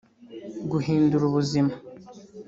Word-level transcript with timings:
Guhindura 0.71 1.23
ubuzima 1.29 1.73